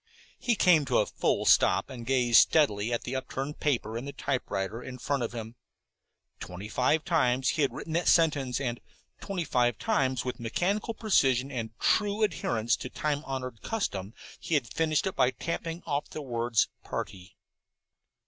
[0.39, 4.11] He came to a full stop and gazed steadily at the upturned paper in the
[4.11, 5.53] typewriter in front of him.
[6.39, 8.79] Twenty fives times he had written that sentence, and
[9.19, 14.73] twenty five times with mechanical precision and true adherence to time honored custom he had
[14.73, 17.35] finished it by tapping off the word "party."